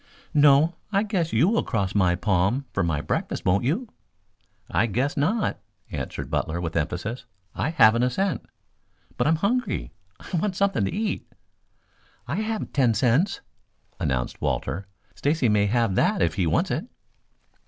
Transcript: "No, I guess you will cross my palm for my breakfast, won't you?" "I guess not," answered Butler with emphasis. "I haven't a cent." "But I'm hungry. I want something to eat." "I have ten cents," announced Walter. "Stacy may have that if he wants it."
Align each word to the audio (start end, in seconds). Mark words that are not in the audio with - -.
"No, 0.33 0.77
I 0.91 1.03
guess 1.03 1.31
you 1.31 1.47
will 1.47 1.61
cross 1.61 1.93
my 1.93 2.15
palm 2.15 2.65
for 2.73 2.81
my 2.81 3.01
breakfast, 3.01 3.45
won't 3.45 3.63
you?" 3.65 3.87
"I 4.67 4.87
guess 4.87 5.15
not," 5.15 5.59
answered 5.91 6.31
Butler 6.31 6.59
with 6.59 6.75
emphasis. 6.75 7.27
"I 7.53 7.69
haven't 7.69 8.01
a 8.01 8.09
cent." 8.09 8.43
"But 9.15 9.27
I'm 9.27 9.35
hungry. 9.35 9.91
I 10.19 10.35
want 10.37 10.55
something 10.55 10.85
to 10.85 10.91
eat." 10.91 11.31
"I 12.27 12.37
have 12.37 12.73
ten 12.73 12.95
cents," 12.95 13.41
announced 13.99 14.41
Walter. 14.41 14.87
"Stacy 15.13 15.49
may 15.49 15.67
have 15.67 15.93
that 15.93 16.23
if 16.23 16.33
he 16.33 16.47
wants 16.47 16.71
it." 16.71 16.87